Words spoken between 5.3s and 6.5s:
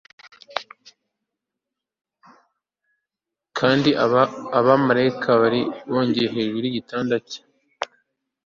barimo bongorera